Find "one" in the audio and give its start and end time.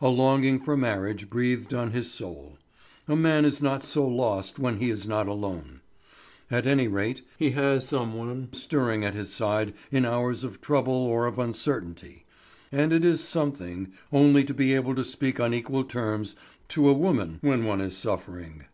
8.14-8.50, 17.66-17.82